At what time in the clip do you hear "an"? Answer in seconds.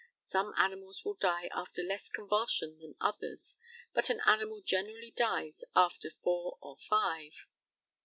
4.09-4.19